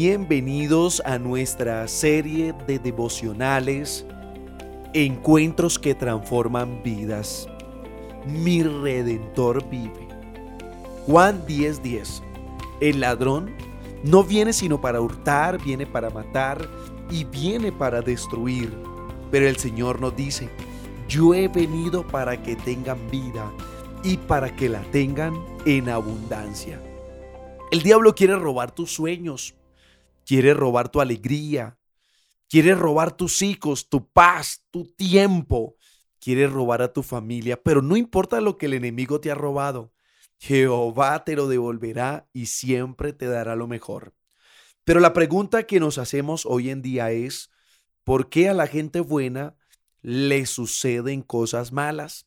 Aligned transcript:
Bienvenidos 0.00 1.02
a 1.04 1.18
nuestra 1.18 1.88
serie 1.88 2.54
de 2.68 2.78
devocionales, 2.78 4.06
Encuentros 4.94 5.76
que 5.76 5.96
transforman 5.96 6.84
vidas. 6.84 7.48
Mi 8.24 8.62
redentor 8.62 9.68
vive. 9.68 10.06
Juan 11.04 11.44
10:10. 11.48 12.22
El 12.80 13.00
ladrón 13.00 13.50
no 14.04 14.22
viene 14.22 14.52
sino 14.52 14.80
para 14.80 15.00
hurtar, 15.00 15.60
viene 15.60 15.84
para 15.84 16.10
matar 16.10 16.68
y 17.10 17.24
viene 17.24 17.72
para 17.72 18.00
destruir. 18.00 18.72
Pero 19.32 19.48
el 19.48 19.56
Señor 19.56 20.00
nos 20.00 20.14
dice, 20.14 20.48
yo 21.08 21.34
he 21.34 21.48
venido 21.48 22.06
para 22.06 22.40
que 22.40 22.54
tengan 22.54 23.00
vida 23.10 23.50
y 24.04 24.16
para 24.16 24.54
que 24.54 24.68
la 24.68 24.82
tengan 24.92 25.34
en 25.66 25.88
abundancia. 25.88 26.80
El 27.72 27.82
diablo 27.82 28.14
quiere 28.14 28.36
robar 28.36 28.70
tus 28.70 28.92
sueños, 28.92 29.57
quiere 30.28 30.52
robar 30.52 30.90
tu 30.90 31.00
alegría, 31.00 31.78
quiere 32.50 32.74
robar 32.74 33.16
tus 33.16 33.40
hijos, 33.40 33.88
tu 33.88 34.12
paz, 34.12 34.62
tu 34.70 34.84
tiempo, 34.84 35.76
quiere 36.20 36.46
robar 36.46 36.82
a 36.82 36.92
tu 36.92 37.02
familia, 37.02 37.62
pero 37.62 37.80
no 37.80 37.96
importa 37.96 38.42
lo 38.42 38.58
que 38.58 38.66
el 38.66 38.74
enemigo 38.74 39.22
te 39.22 39.30
ha 39.30 39.34
robado, 39.34 39.94
Jehová 40.36 41.24
te 41.24 41.34
lo 41.34 41.48
devolverá 41.48 42.28
y 42.34 42.44
siempre 42.44 43.14
te 43.14 43.24
dará 43.24 43.56
lo 43.56 43.68
mejor. 43.68 44.14
Pero 44.84 45.00
la 45.00 45.14
pregunta 45.14 45.62
que 45.62 45.80
nos 45.80 45.96
hacemos 45.96 46.44
hoy 46.44 46.68
en 46.68 46.82
día 46.82 47.10
es, 47.10 47.48
¿por 48.04 48.28
qué 48.28 48.50
a 48.50 48.54
la 48.54 48.66
gente 48.66 49.00
buena 49.00 49.56
le 50.02 50.44
suceden 50.44 51.22
cosas 51.22 51.72
malas? 51.72 52.26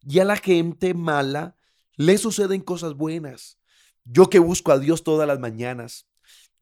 Y 0.00 0.20
a 0.20 0.24
la 0.24 0.36
gente 0.36 0.94
mala 0.94 1.56
le 1.96 2.16
suceden 2.16 2.62
cosas 2.62 2.94
buenas. 2.94 3.58
Yo 4.04 4.30
que 4.30 4.38
busco 4.38 4.72
a 4.72 4.78
Dios 4.78 5.04
todas 5.04 5.28
las 5.28 5.38
mañanas, 5.38 6.08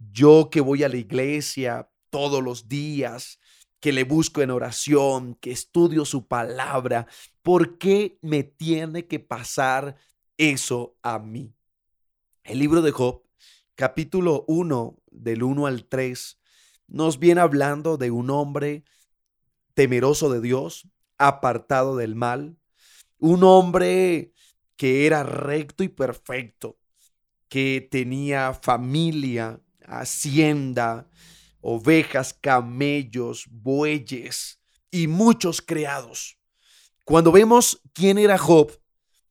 yo 0.00 0.48
que 0.50 0.60
voy 0.60 0.82
a 0.82 0.88
la 0.88 0.96
iglesia 0.96 1.90
todos 2.08 2.42
los 2.42 2.68
días, 2.68 3.38
que 3.78 3.92
le 3.92 4.04
busco 4.04 4.42
en 4.42 4.50
oración, 4.50 5.36
que 5.36 5.50
estudio 5.52 6.04
su 6.04 6.26
palabra, 6.26 7.06
¿por 7.42 7.78
qué 7.78 8.18
me 8.22 8.42
tiene 8.42 9.06
que 9.06 9.20
pasar 9.20 9.96
eso 10.36 10.96
a 11.02 11.18
mí? 11.18 11.54
El 12.44 12.58
libro 12.58 12.82
de 12.82 12.90
Job, 12.90 13.22
capítulo 13.74 14.44
1, 14.48 14.98
del 15.10 15.42
1 15.42 15.66
al 15.66 15.86
3, 15.86 16.40
nos 16.88 17.18
viene 17.18 17.40
hablando 17.40 17.96
de 17.96 18.10
un 18.10 18.30
hombre 18.30 18.84
temeroso 19.74 20.30
de 20.30 20.40
Dios, 20.40 20.88
apartado 21.16 21.96
del 21.96 22.14
mal, 22.14 22.58
un 23.18 23.44
hombre 23.44 24.32
que 24.76 25.06
era 25.06 25.22
recto 25.22 25.84
y 25.84 25.88
perfecto, 25.88 26.78
que 27.48 27.86
tenía 27.90 28.54
familia, 28.54 29.60
hacienda, 29.86 31.08
ovejas, 31.60 32.34
camellos, 32.34 33.46
bueyes 33.50 34.60
y 34.90 35.06
muchos 35.06 35.60
criados. 35.62 36.38
Cuando 37.04 37.32
vemos 37.32 37.80
quién 37.92 38.18
era 38.18 38.38
Job, 38.38 38.72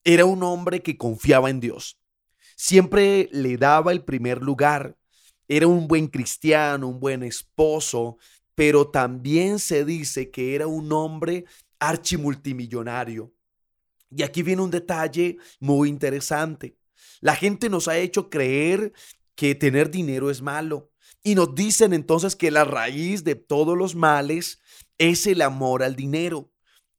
era 0.03 0.25
un 0.25 0.44
hombre 0.44 0.81
que 0.81 0.97
confiaba 0.97 1.50
en 1.50 1.59
Dios. 1.59 2.00
Siempre 2.56 3.30
le 3.31 3.58
daba 3.58 3.91
el 3.91 4.03
primer 4.03 4.41
lugar. 4.41 4.97
Era 5.47 5.67
un 5.67 5.88
buen 5.88 6.08
cristiano, 6.08 6.88
un 6.88 7.00
buen 7.00 7.23
esposo, 7.23 8.17
pero 8.53 8.89
también 8.89 9.59
se 9.59 9.86
dice 9.86 10.30
que 10.30 10.56
era 10.56 10.67
un 10.67 10.91
hombre 10.91 11.45
archimultimillonario. 11.80 13.34
Y 14.11 14.23
aquí 14.23 14.44
viene 14.44 14.61
un 14.61 14.72
detalle 14.72 15.38
muy 15.59 15.89
interesante. 15.89 16.75
La 17.22 17.36
gente 17.36 17.69
nos 17.69 17.88
ha 17.88 17.97
hecho 17.97 18.30
creer 18.30 18.91
que 19.40 19.56
tener 19.56 19.90
dinero 19.90 20.30
es 20.30 20.42
malo. 20.42 20.92
Y 21.23 21.34
nos 21.34 21.56
dicen 21.56 21.94
entonces 21.94 22.36
que 22.36 22.52
la 22.52 22.66
raíz 22.66 23.23
de 23.23 23.36
todos 23.36 23.78
los 23.78 23.96
males 23.96 24.59
es 24.97 25.25
el 25.28 25.41
amor 25.41 25.81
al 25.81 25.96
dinero. 25.96 26.52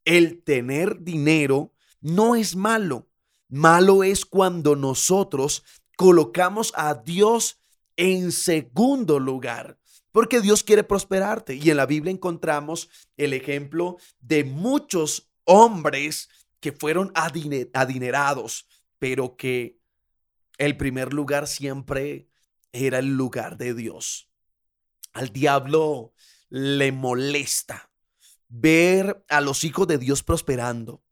El 0.07 0.43
tener 0.43 1.03
dinero 1.03 1.75
no 2.01 2.37
es 2.37 2.57
malo. 2.57 3.11
Malo 3.51 4.03
es 4.03 4.25
cuando 4.25 4.75
nosotros 4.75 5.65
colocamos 5.99 6.73
a 6.77 6.95
Dios 6.95 7.61
en 7.97 8.33
segundo 8.33 9.19
lugar. 9.19 9.79
Porque 10.11 10.41
Dios 10.41 10.63
quiere 10.63 10.83
prosperarte. 10.83 11.57
Y 11.57 11.69
en 11.69 11.77
la 11.77 11.85
Biblia 11.85 12.11
encontramos 12.11 12.89
el 13.19 13.35
ejemplo 13.35 13.99
de 14.19 14.45
muchos 14.45 15.31
hombres 15.45 16.31
que 16.59 16.73
fueron 16.73 17.13
adinerados, 17.15 18.67
pero 18.99 19.37
que 19.37 19.79
el 20.57 20.79
primer 20.79 21.13
lugar 21.13 21.47
siempre 21.47 22.30
era 22.73 22.99
el 22.99 23.17
lugar 23.17 23.57
de 23.57 23.75
Dios. 23.75 24.29
Al 25.13 25.31
diablo 25.31 26.13
le 26.49 26.93
molesta 26.93 27.91
ver 28.49 29.25
a 29.29 29.41
los 29.41 29.65
hijos 29.65 29.87
de 29.87 29.99
Dios 29.99 30.23
prosperando. 30.23 31.03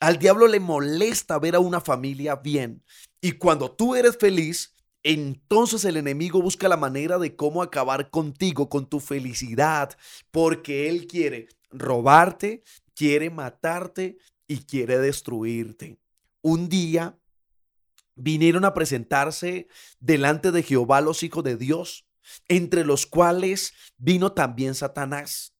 Al 0.00 0.18
diablo 0.18 0.46
le 0.46 0.60
molesta 0.60 1.38
ver 1.38 1.54
a 1.54 1.60
una 1.60 1.80
familia 1.80 2.36
bien. 2.36 2.84
Y 3.20 3.32
cuando 3.32 3.72
tú 3.72 3.94
eres 3.94 4.16
feliz, 4.18 4.74
entonces 5.02 5.84
el 5.84 5.96
enemigo 5.96 6.40
busca 6.42 6.68
la 6.68 6.76
manera 6.76 7.18
de 7.18 7.36
cómo 7.36 7.62
acabar 7.62 8.10
contigo, 8.10 8.68
con 8.68 8.88
tu 8.88 9.00
felicidad, 9.00 9.96
porque 10.30 10.88
él 10.88 11.06
quiere 11.06 11.48
robarte, 11.70 12.62
quiere 12.94 13.30
matarte 13.30 14.18
y 14.46 14.64
quiere 14.64 14.98
destruirte. 14.98 15.98
Un 16.42 16.68
día 16.68 17.18
vinieron 18.18 18.64
a 18.64 18.74
presentarse 18.74 19.68
delante 20.00 20.52
de 20.52 20.62
Jehová 20.62 21.00
los 21.00 21.22
hijos 21.22 21.44
de 21.44 21.56
Dios, 21.56 22.06
entre 22.48 22.84
los 22.84 23.06
cuales 23.06 23.72
vino 23.96 24.32
también 24.32 24.74
Satanás. 24.74 25.54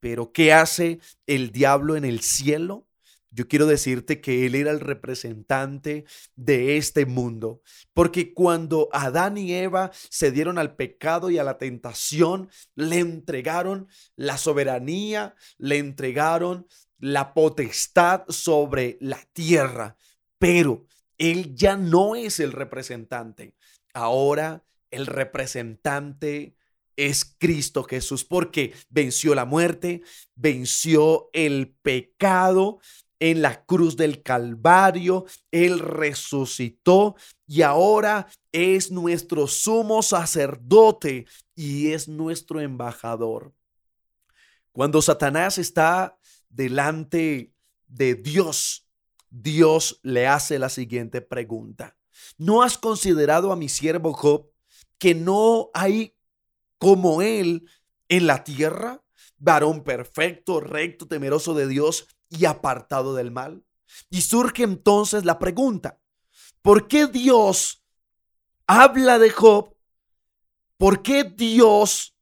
Pero 0.00 0.32
¿qué 0.32 0.52
hace 0.52 1.00
el 1.26 1.52
diablo 1.52 1.96
en 1.96 2.04
el 2.04 2.20
cielo? 2.20 2.86
Yo 3.32 3.46
quiero 3.46 3.66
decirte 3.66 4.20
que 4.20 4.44
él 4.44 4.56
era 4.56 4.72
el 4.72 4.80
representante 4.80 6.04
de 6.34 6.76
este 6.76 7.06
mundo, 7.06 7.62
porque 7.92 8.34
cuando 8.34 8.88
Adán 8.92 9.38
y 9.38 9.52
Eva 9.52 9.92
se 10.08 10.32
dieron 10.32 10.58
al 10.58 10.74
pecado 10.74 11.30
y 11.30 11.38
a 11.38 11.44
la 11.44 11.56
tentación, 11.56 12.50
le 12.74 12.98
entregaron 12.98 13.86
la 14.16 14.36
soberanía, 14.36 15.36
le 15.58 15.78
entregaron 15.78 16.66
la 16.98 17.32
potestad 17.32 18.24
sobre 18.28 18.98
la 19.00 19.20
tierra, 19.32 19.96
pero 20.38 20.86
él 21.20 21.54
ya 21.54 21.76
no 21.76 22.16
es 22.16 22.40
el 22.40 22.50
representante. 22.50 23.54
Ahora 23.92 24.64
el 24.90 25.06
representante 25.06 26.56
es 26.96 27.36
Cristo 27.38 27.84
Jesús 27.84 28.24
porque 28.24 28.72
venció 28.88 29.34
la 29.34 29.44
muerte, 29.44 30.02
venció 30.34 31.28
el 31.34 31.76
pecado 31.82 32.80
en 33.20 33.42
la 33.42 33.64
cruz 33.66 33.96
del 33.96 34.22
Calvario, 34.22 35.26
Él 35.50 35.78
resucitó 35.78 37.16
y 37.46 37.62
ahora 37.62 38.26
es 38.50 38.90
nuestro 38.90 39.46
sumo 39.46 40.02
sacerdote 40.02 41.26
y 41.54 41.92
es 41.92 42.08
nuestro 42.08 42.60
embajador. 42.60 43.52
Cuando 44.72 45.02
Satanás 45.02 45.58
está 45.58 46.18
delante 46.48 47.52
de 47.88 48.14
Dios, 48.14 48.89
Dios 49.30 50.00
le 50.02 50.26
hace 50.26 50.58
la 50.58 50.68
siguiente 50.68 51.20
pregunta. 51.20 51.96
¿No 52.36 52.62
has 52.62 52.76
considerado 52.76 53.52
a 53.52 53.56
mi 53.56 53.68
siervo 53.68 54.12
Job 54.12 54.50
que 54.98 55.14
no 55.14 55.70
hay 55.72 56.16
como 56.78 57.22
él 57.22 57.68
en 58.08 58.26
la 58.26 58.44
tierra? 58.44 59.02
Varón 59.38 59.84
perfecto, 59.84 60.60
recto, 60.60 61.08
temeroso 61.08 61.54
de 61.54 61.66
Dios 61.66 62.08
y 62.28 62.44
apartado 62.44 63.14
del 63.14 63.30
mal. 63.30 63.64
Y 64.10 64.20
surge 64.20 64.62
entonces 64.62 65.24
la 65.24 65.38
pregunta, 65.38 65.98
¿por 66.62 66.88
qué 66.88 67.06
Dios 67.06 67.82
habla 68.66 69.18
de 69.18 69.30
Job? 69.30 69.74
¿Por 70.76 71.02
qué 71.02 71.24
Dios 71.24 72.16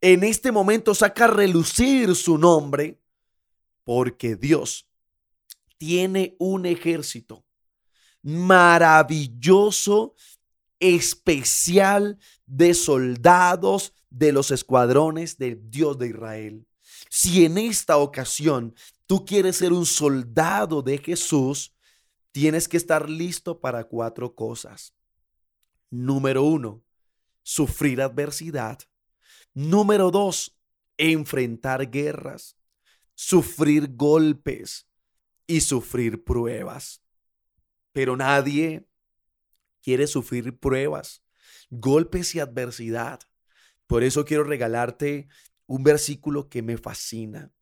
en 0.00 0.24
este 0.24 0.52
momento 0.52 0.94
saca 0.94 1.24
a 1.24 1.28
relucir 1.28 2.14
su 2.14 2.38
nombre? 2.38 3.00
Porque 3.84 4.36
Dios 4.36 4.88
tiene 5.78 6.36
un 6.38 6.66
ejército 6.66 7.44
maravilloso, 8.22 10.14
especial 10.80 12.18
de 12.46 12.74
soldados 12.74 13.92
de 14.10 14.32
los 14.32 14.50
escuadrones 14.50 15.38
del 15.38 15.70
Dios 15.70 15.98
de 15.98 16.08
Israel. 16.08 16.66
Si 17.10 17.44
en 17.44 17.58
esta 17.58 17.98
ocasión 17.98 18.74
tú 19.06 19.24
quieres 19.24 19.56
ser 19.56 19.72
un 19.72 19.86
soldado 19.86 20.82
de 20.82 20.98
Jesús, 20.98 21.74
tienes 22.32 22.66
que 22.66 22.76
estar 22.76 23.08
listo 23.08 23.60
para 23.60 23.84
cuatro 23.84 24.34
cosas. 24.34 24.94
Número 25.90 26.42
uno, 26.42 26.82
sufrir 27.42 28.00
adversidad. 28.00 28.78
Número 29.52 30.10
dos, 30.10 30.58
enfrentar 30.96 31.90
guerras, 31.90 32.56
sufrir 33.14 33.94
golpes, 33.94 34.88
y 35.46 35.60
sufrir 35.60 36.24
pruebas. 36.24 37.02
Pero 37.92 38.16
nadie 38.16 38.88
quiere 39.82 40.06
sufrir 40.06 40.58
pruebas, 40.58 41.22
golpes 41.70 42.34
y 42.34 42.40
adversidad. 42.40 43.20
Por 43.86 44.02
eso 44.02 44.24
quiero 44.24 44.44
regalarte 44.44 45.28
un 45.66 45.82
versículo 45.84 46.48
que 46.48 46.62
me 46.62 46.78
fascina. 46.78 47.52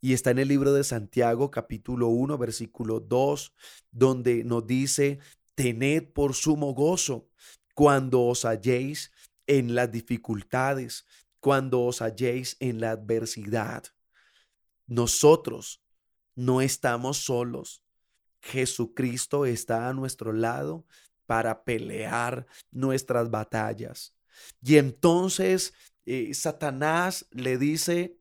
Y 0.00 0.12
está 0.12 0.30
en 0.30 0.38
el 0.38 0.48
libro 0.48 0.72
de 0.72 0.84
Santiago 0.84 1.50
capítulo 1.50 2.08
1 2.08 2.38
versículo 2.38 3.00
2, 3.00 3.54
donde 3.90 4.44
nos 4.44 4.66
dice, 4.66 5.18
tened 5.54 6.12
por 6.12 6.34
sumo 6.34 6.74
gozo 6.74 7.28
cuando 7.74 8.22
os 8.22 8.44
halléis 8.44 9.10
en 9.46 9.74
las 9.74 9.90
dificultades, 9.90 11.06
cuando 11.40 11.82
os 11.82 12.00
halléis 12.02 12.56
en 12.60 12.80
la 12.80 12.92
adversidad. 12.92 13.84
Nosotros 14.86 15.82
no 16.36 16.60
estamos 16.60 17.18
solos. 17.18 17.82
Jesucristo 18.40 19.44
está 19.44 19.88
a 19.88 19.92
nuestro 19.92 20.32
lado 20.32 20.86
para 21.26 21.64
pelear 21.64 22.46
nuestras 22.70 23.30
batallas. 23.30 24.14
Y 24.62 24.76
entonces 24.76 25.74
eh, 26.04 26.32
Satanás 26.34 27.26
le 27.32 27.58
dice, 27.58 28.16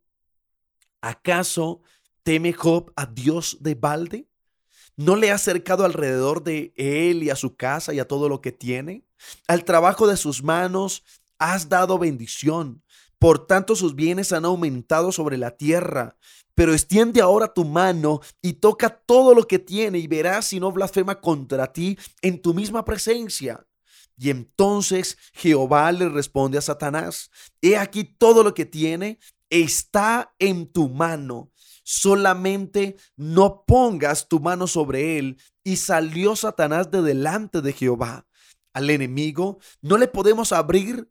¿acaso 1.01 1.81
teme 2.23 2.53
Job 2.53 2.91
a 2.95 3.05
Dios 3.05 3.57
de 3.59 3.75
balde? 3.75 4.27
¿No 4.97 5.15
le 5.17 5.29
ha 5.29 5.35
acercado 5.35 5.85
alrededor 5.85 6.43
de 6.43 6.73
él 6.77 7.21
y 7.21 7.29
a 7.29 7.35
su 7.35 7.55
casa 7.55 7.93
y 7.93 7.99
a 7.99 8.07
todo 8.07 8.29
lo 8.29 8.41
que 8.41 8.51
tiene? 8.51 9.05
Al 9.47 9.65
trabajo 9.65 10.07
de 10.07 10.17
sus 10.17 10.41
manos 10.41 11.03
has 11.37 11.69
dado 11.69 11.99
bendición. 11.99 12.81
Por 13.25 13.47
tanto, 13.47 13.75
sus 13.75 13.95
bienes 13.95 14.31
han 14.33 14.45
aumentado 14.45 15.11
sobre 15.11 15.39
la 15.39 15.57
tierra. 15.57 16.15
Pero 16.53 16.73
extiende 16.73 17.21
ahora 17.21 17.51
tu 17.51 17.65
mano 17.65 18.21
y 18.39 18.53
toca 18.53 19.01
todo 19.03 19.33
lo 19.33 19.47
que 19.47 19.57
tiene 19.57 19.97
y 19.97 20.05
verás 20.05 20.45
si 20.45 20.59
no 20.59 20.71
blasfema 20.71 21.19
contra 21.19 21.73
ti 21.73 21.97
en 22.21 22.39
tu 22.39 22.53
misma 22.53 22.85
presencia. 22.85 23.65
Y 24.15 24.29
entonces 24.29 25.17
Jehová 25.33 25.91
le 25.91 26.07
responde 26.07 26.59
a 26.59 26.61
Satanás, 26.61 27.31
he 27.63 27.77
aquí 27.77 28.03
todo 28.03 28.43
lo 28.43 28.53
que 28.53 28.67
tiene 28.67 29.17
está 29.49 30.35
en 30.37 30.71
tu 30.71 30.87
mano, 30.89 31.49
solamente 31.83 32.95
no 33.15 33.63
pongas 33.65 34.27
tu 34.27 34.39
mano 34.39 34.67
sobre 34.67 35.17
él. 35.17 35.41
Y 35.63 35.77
salió 35.77 36.35
Satanás 36.35 36.91
de 36.91 37.01
delante 37.01 37.63
de 37.63 37.73
Jehová. 37.73 38.27
Al 38.71 38.91
enemigo 38.91 39.57
no 39.81 39.97
le 39.97 40.07
podemos 40.07 40.51
abrir 40.51 41.09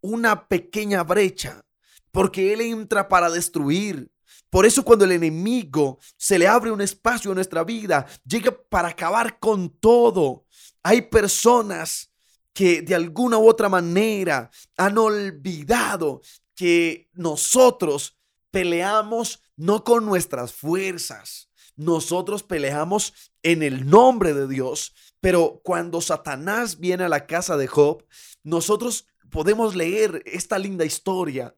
una 0.00 0.48
pequeña 0.48 1.02
brecha, 1.02 1.64
porque 2.10 2.52
él 2.52 2.60
entra 2.60 3.08
para 3.08 3.30
destruir. 3.30 4.10
Por 4.50 4.64
eso 4.64 4.84
cuando 4.84 5.04
el 5.04 5.12
enemigo 5.12 5.98
se 6.16 6.38
le 6.38 6.48
abre 6.48 6.70
un 6.70 6.80
espacio 6.80 7.30
en 7.30 7.36
nuestra 7.36 7.64
vida, 7.64 8.06
llega 8.24 8.56
para 8.68 8.88
acabar 8.88 9.38
con 9.38 9.68
todo. 9.68 10.46
Hay 10.82 11.02
personas 11.02 12.10
que 12.52 12.82
de 12.82 12.94
alguna 12.94 13.38
u 13.38 13.48
otra 13.48 13.68
manera 13.68 14.50
han 14.76 14.98
olvidado 14.98 16.22
que 16.54 17.08
nosotros 17.12 18.18
peleamos 18.50 19.40
no 19.56 19.84
con 19.84 20.04
nuestras 20.06 20.52
fuerzas. 20.52 21.50
Nosotros 21.76 22.42
peleamos 22.42 23.14
en 23.42 23.62
el 23.62 23.88
nombre 23.88 24.34
de 24.34 24.48
Dios. 24.48 24.94
Pero 25.20 25.60
cuando 25.62 26.00
Satanás 26.00 26.78
viene 26.78 27.04
a 27.04 27.08
la 27.08 27.26
casa 27.26 27.56
de 27.56 27.68
Job, 27.68 28.04
nosotros 28.42 29.06
podemos 29.30 29.74
leer 29.74 30.22
esta 30.26 30.58
linda 30.58 30.84
historia. 30.84 31.54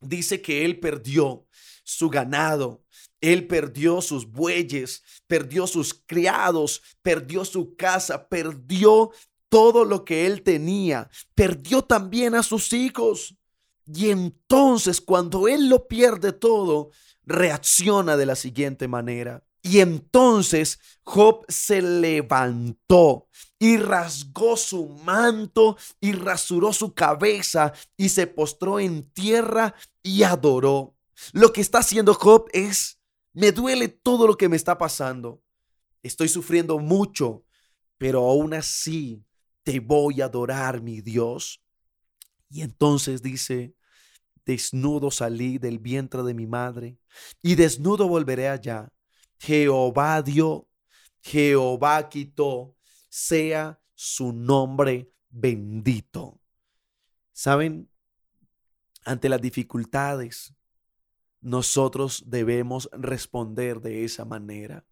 Dice 0.00 0.40
que 0.42 0.64
él 0.64 0.78
perdió 0.78 1.46
su 1.84 2.10
ganado. 2.10 2.82
Él 3.20 3.46
perdió 3.46 4.02
sus 4.02 4.30
bueyes, 4.30 5.02
perdió 5.26 5.66
sus 5.66 5.94
criados, 5.94 6.82
perdió 7.02 7.44
su 7.44 7.74
casa, 7.74 8.28
perdió 8.28 9.10
todo 9.48 9.84
lo 9.84 10.04
que 10.04 10.26
él 10.26 10.42
tenía, 10.42 11.08
perdió 11.34 11.82
también 11.82 12.34
a 12.34 12.42
sus 12.42 12.72
hijos. 12.72 13.36
Y 13.86 14.10
entonces 14.10 15.00
cuando 15.00 15.48
él 15.48 15.68
lo 15.68 15.86
pierde 15.88 16.32
todo, 16.32 16.90
reacciona 17.24 18.16
de 18.16 18.26
la 18.26 18.36
siguiente 18.36 18.88
manera. 18.88 19.44
Y 19.62 19.80
entonces 19.80 20.78
Job 21.02 21.44
se 21.48 21.82
levantó 21.82 23.28
y 23.58 23.78
rasgó 23.78 24.56
su 24.56 24.88
manto 24.88 25.76
y 26.00 26.12
rasuró 26.12 26.72
su 26.72 26.94
cabeza 26.94 27.72
y 27.96 28.10
se 28.10 28.26
postró 28.26 28.78
en 28.78 29.10
tierra 29.10 29.74
y 30.02 30.22
adoró. 30.22 30.94
Lo 31.32 31.52
que 31.52 31.62
está 31.62 31.78
haciendo 31.78 32.14
Job 32.14 32.48
es, 32.52 33.00
me 33.32 33.52
duele 33.52 33.88
todo 33.88 34.26
lo 34.26 34.36
que 34.36 34.48
me 34.48 34.56
está 34.56 34.76
pasando. 34.76 35.42
Estoy 36.02 36.28
sufriendo 36.28 36.78
mucho, 36.78 37.44
pero 37.98 38.20
aún 38.28 38.54
así 38.54 39.24
te 39.62 39.80
voy 39.80 40.20
a 40.20 40.26
adorar, 40.26 40.82
mi 40.82 41.00
Dios. 41.00 41.62
Y 42.48 42.60
entonces 42.60 43.22
dice, 43.22 43.74
desnudo 44.44 45.10
salí 45.10 45.58
del 45.58 45.78
vientre 45.78 46.22
de 46.22 46.34
mi 46.34 46.46
madre 46.46 46.98
y 47.42 47.56
desnudo 47.56 48.06
volveré 48.06 48.48
allá. 48.48 48.92
Jehová 49.38 50.22
dio, 50.22 50.68
Jehová 51.20 52.08
quitó, 52.08 52.75
sea 53.16 53.80
su 53.94 54.34
nombre 54.34 55.10
bendito. 55.30 56.38
¿Saben? 57.32 57.88
Ante 59.06 59.30
las 59.30 59.40
dificultades, 59.40 60.54
nosotros 61.40 62.24
debemos 62.26 62.90
responder 62.92 63.80
de 63.80 64.04
esa 64.04 64.26
manera. 64.26 64.86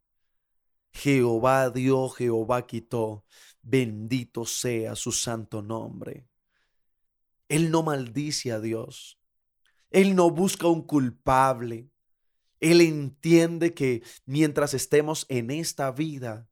Jehová 0.93 1.69
dio, 1.69 2.09
Jehová 2.09 2.67
quitó, 2.67 3.27
bendito 3.61 4.47
sea 4.47 4.97
su 4.97 5.13
santo 5.13 5.61
nombre. 5.61 6.27
Él 7.51 7.71
no 7.71 7.83
maldice 7.83 8.53
a 8.53 8.61
Dios. 8.61 9.19
Él 9.91 10.15
no 10.17 10.31
busca 10.31 10.67
un 10.67 10.81
culpable. 10.81 11.91
Él 12.59 12.81
entiende 12.81 13.75
que 13.75 14.03
mientras 14.25 14.73
estemos 14.73 15.27
en 15.29 15.51
esta 15.51 15.93
vida, 15.93 16.49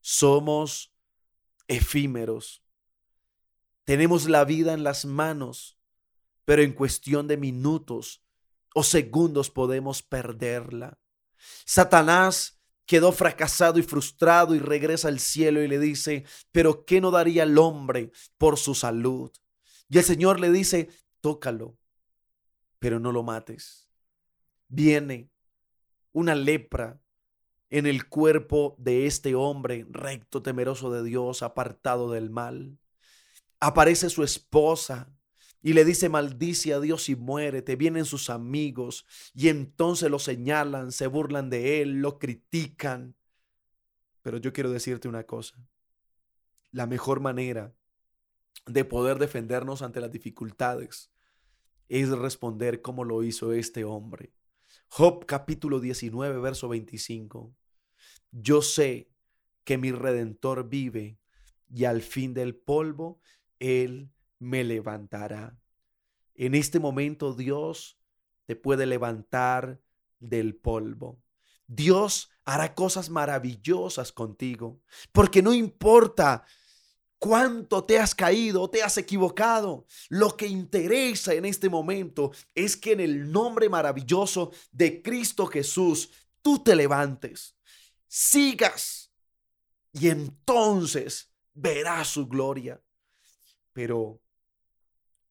somos 0.00 0.94
efímeros. 1.70 2.64
Tenemos 3.84 4.28
la 4.28 4.44
vida 4.44 4.74
en 4.74 4.82
las 4.82 5.04
manos, 5.04 5.78
pero 6.44 6.62
en 6.62 6.72
cuestión 6.72 7.28
de 7.28 7.36
minutos 7.36 8.24
o 8.74 8.82
segundos 8.82 9.50
podemos 9.50 10.02
perderla. 10.02 10.98
Satanás 11.64 12.60
quedó 12.86 13.12
fracasado 13.12 13.78
y 13.78 13.82
frustrado 13.82 14.56
y 14.56 14.58
regresa 14.58 15.08
al 15.08 15.20
cielo 15.20 15.62
y 15.62 15.68
le 15.68 15.78
dice, 15.78 16.24
pero 16.50 16.84
¿qué 16.84 17.00
no 17.00 17.12
daría 17.12 17.44
el 17.44 17.56
hombre 17.56 18.10
por 18.36 18.58
su 18.58 18.74
salud? 18.74 19.30
Y 19.88 19.98
el 19.98 20.04
Señor 20.04 20.40
le 20.40 20.50
dice, 20.50 20.90
tócalo, 21.20 21.78
pero 22.80 22.98
no 22.98 23.12
lo 23.12 23.22
mates. 23.22 23.88
Viene 24.66 25.30
una 26.12 26.34
lepra 26.34 27.00
en 27.70 27.86
el 27.86 28.08
cuerpo 28.08 28.74
de 28.78 29.06
este 29.06 29.34
hombre 29.34 29.86
recto, 29.88 30.42
temeroso 30.42 30.90
de 30.90 31.04
Dios, 31.04 31.42
apartado 31.42 32.10
del 32.10 32.28
mal. 32.28 32.78
Aparece 33.60 34.10
su 34.10 34.24
esposa 34.24 35.12
y 35.62 35.72
le 35.74 35.84
dice 35.84 36.08
maldice 36.08 36.74
a 36.74 36.80
Dios 36.80 37.08
y 37.08 37.16
muere, 37.16 37.62
te 37.62 37.76
vienen 37.76 38.04
sus 38.04 38.28
amigos 38.28 39.06
y 39.34 39.48
entonces 39.48 40.10
lo 40.10 40.18
señalan, 40.18 40.90
se 40.90 41.06
burlan 41.06 41.48
de 41.48 41.82
él, 41.82 42.00
lo 42.00 42.18
critican. 42.18 43.14
Pero 44.22 44.38
yo 44.38 44.52
quiero 44.52 44.70
decirte 44.70 45.08
una 45.08 45.24
cosa, 45.24 45.56
la 46.72 46.86
mejor 46.86 47.20
manera 47.20 47.74
de 48.66 48.84
poder 48.84 49.18
defendernos 49.18 49.82
ante 49.82 50.00
las 50.00 50.10
dificultades 50.10 51.10
es 51.88 52.08
responder 52.10 52.82
como 52.82 53.04
lo 53.04 53.22
hizo 53.22 53.52
este 53.52 53.84
hombre. 53.84 54.32
Job 54.92 55.24
capítulo 55.24 55.78
19, 55.78 56.40
verso 56.40 56.68
25. 56.68 57.54
Yo 58.32 58.60
sé 58.60 59.08
que 59.62 59.78
mi 59.78 59.92
redentor 59.92 60.68
vive 60.68 61.16
y 61.72 61.84
al 61.84 62.02
fin 62.02 62.34
del 62.34 62.56
polvo 62.56 63.20
él 63.60 64.10
me 64.40 64.64
levantará. 64.64 65.56
En 66.34 66.56
este 66.56 66.80
momento 66.80 67.34
Dios 67.34 68.00
te 68.46 68.56
puede 68.56 68.84
levantar 68.84 69.80
del 70.18 70.56
polvo. 70.56 71.22
Dios 71.68 72.32
hará 72.44 72.74
cosas 72.74 73.10
maravillosas 73.10 74.10
contigo, 74.10 74.80
porque 75.12 75.40
no 75.40 75.54
importa 75.54 76.44
cuánto 77.20 77.84
te 77.84 77.98
has 77.98 78.14
caído 78.14 78.68
te 78.68 78.82
has 78.82 78.96
equivocado, 78.98 79.86
lo 80.08 80.36
que 80.36 80.48
interesa 80.48 81.34
en 81.34 81.44
este 81.44 81.68
momento 81.68 82.32
es 82.54 82.76
que 82.76 82.92
en 82.92 83.00
el 83.00 83.30
nombre 83.30 83.68
maravilloso 83.68 84.50
de 84.72 85.02
Cristo 85.02 85.46
Jesús 85.46 86.10
tú 86.42 86.58
te 86.58 86.74
levantes, 86.74 87.54
sigas 88.08 89.12
y 89.92 90.08
entonces 90.08 91.30
verás 91.52 92.08
su 92.08 92.26
gloria. 92.26 92.82
Pero 93.72 94.20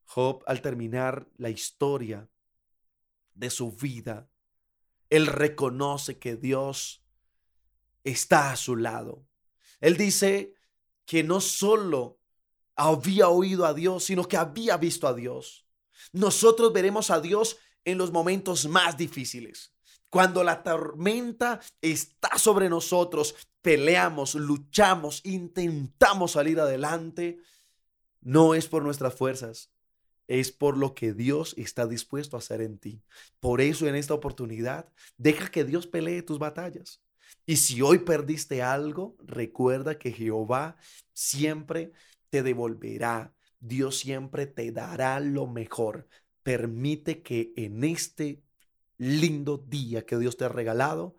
Job, 0.06 0.44
al 0.46 0.62
terminar 0.62 1.28
la 1.38 1.50
historia 1.50 2.30
de 3.34 3.50
su 3.50 3.72
vida, 3.72 4.30
él 5.10 5.26
reconoce 5.26 6.20
que 6.20 6.36
Dios 6.36 7.04
está 8.04 8.52
a 8.52 8.56
su 8.56 8.76
lado. 8.76 9.26
Él 9.82 9.98
dice 9.98 10.54
que 11.10 11.24
no 11.24 11.42
solo 11.42 12.20
había 12.76 13.30
oído 13.30 13.66
a 13.66 13.74
Dios, 13.74 14.04
sino 14.04 14.28
que 14.28 14.38
había 14.38 14.78
visto 14.78 15.08
a 15.08 15.16
Dios. 15.16 15.66
Nosotros 16.14 16.72
veremos 16.72 17.10
a 17.10 17.20
Dios 17.20 17.58
en 17.84 17.98
los 17.98 18.12
momentos 18.12 18.68
más 18.68 18.96
difíciles. 18.96 19.74
Cuando 20.12 20.44
la 20.44 20.62
tormenta 20.62 21.62
está 21.82 22.38
sobre 22.38 22.70
nosotros, 22.70 23.36
peleamos, 23.64 24.36
luchamos, 24.36 25.22
intentamos 25.26 26.34
salir 26.34 26.60
adelante, 26.60 27.40
no 28.22 28.54
es 28.54 28.68
por 28.68 28.84
nuestras 28.84 29.16
fuerzas, 29.16 29.72
es 30.28 30.52
por 30.52 30.78
lo 30.78 30.94
que 30.94 31.14
Dios 31.14 31.56
está 31.58 31.88
dispuesto 31.88 32.36
a 32.36 32.40
hacer 32.40 32.62
en 32.62 32.78
ti. 32.78 33.02
Por 33.40 33.62
eso 33.62 33.88
en 33.88 33.96
esta 33.96 34.14
oportunidad, 34.14 34.94
deja 35.18 35.50
que 35.50 35.64
Dios 35.64 35.88
pelee 35.88 36.22
tus 36.22 36.38
batallas. 36.38 37.02
Y 37.46 37.58
si 37.58 37.82
hoy 37.82 38.00
perdiste 38.00 38.62
algo, 38.62 39.16
recuerda 39.20 39.98
que 39.98 40.12
Jehová 40.12 40.78
siempre 41.14 41.92
te 42.30 42.44
devolverá. 42.44 43.34
Dios 43.60 44.00
siempre 44.00 44.46
te 44.46 44.72
dará 44.72 45.20
lo 45.20 45.48
mejor. 45.48 46.08
Permite 46.44 47.22
que 47.22 47.54
en 47.56 47.84
este 47.84 48.44
lindo 48.98 49.58
día 49.58 50.06
que 50.06 50.18
Dios 50.18 50.38
te 50.38 50.46
ha 50.46 50.50
regalado, 50.50 51.16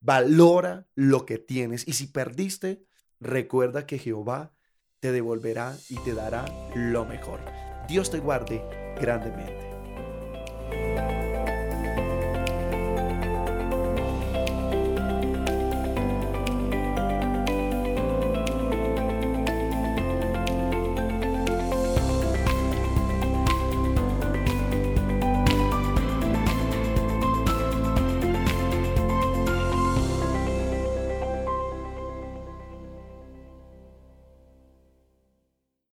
valora 0.00 0.86
lo 0.94 1.26
que 1.26 1.38
tienes. 1.38 1.86
Y 1.88 1.94
si 1.94 2.06
perdiste, 2.06 2.84
recuerda 3.20 3.86
que 3.86 3.98
Jehová 3.98 4.54
te 5.00 5.12
devolverá 5.12 5.76
y 5.88 5.96
te 6.00 6.14
dará 6.14 6.44
lo 6.74 7.04
mejor. 7.04 7.40
Dios 7.88 8.10
te 8.10 8.18
guarde 8.18 8.62
grandemente. 9.00 9.65